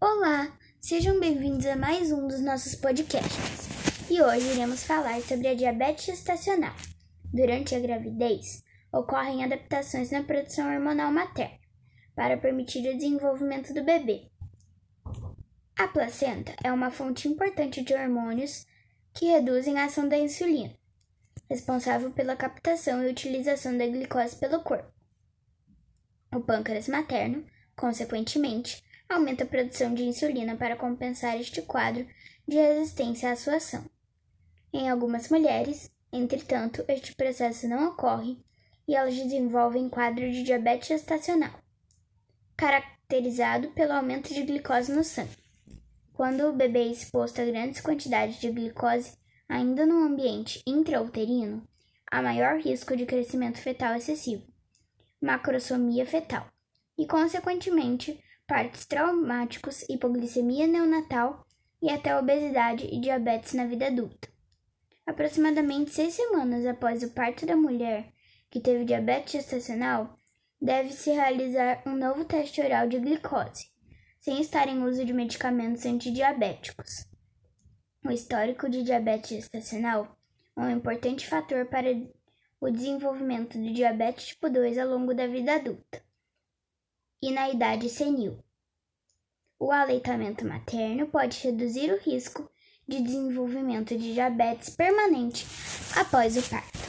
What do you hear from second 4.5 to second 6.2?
iremos falar sobre a diabetes